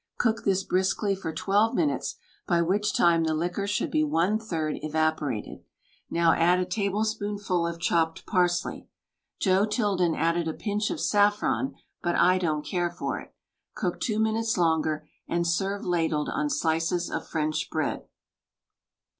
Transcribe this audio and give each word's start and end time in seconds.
Cook 0.17 0.45
this 0.45 0.63
briskly 0.63 1.13
for 1.13 1.31
twelve 1.31 1.75
minutes, 1.75 2.15
by 2.47 2.63
which 2.63 2.91
time 2.97 3.23
the 3.23 3.35
liquor 3.35 3.67
should 3.67 3.91
be 3.91 4.03
one 4.03 4.39
third 4.39 4.79
evaporated. 4.81 5.63
Now 6.09 6.33
add 6.33 6.57
a 6.57 6.65
table 6.65 7.03
spoonful 7.05 7.67
of 7.67 7.79
chopped 7.79 8.25
parsley. 8.25 8.87
Joe 9.39 9.67
Tilden 9.67 10.15
added 10.15 10.47
a 10.47 10.55
pinch 10.55 10.89
of 10.89 10.99
saffron, 10.99 11.75
but 12.01 12.15
I 12.15 12.39
don't 12.39 12.65
care 12.65 12.89
for 12.89 13.19
it. 13.19 13.35
Cook 13.75 13.99
two 13.99 14.17
minutes 14.19 14.57
longer 14.57 15.07
and 15.27 15.45
serve 15.45 15.85
ladled 15.85 16.29
on 16.29 16.49
slices 16.49 17.11
of 17.11 17.27
French 17.27 17.69
bread. 17.69 18.07